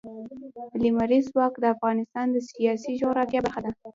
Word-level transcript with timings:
لمریز 0.83 1.25
ځواک 1.33 1.53
د 1.59 1.65
افغانستان 1.75 2.25
د 2.31 2.37
سیاسي 2.49 2.91
جغرافیه 3.01 3.39
برخه 3.45 3.59
ده. 3.65 3.71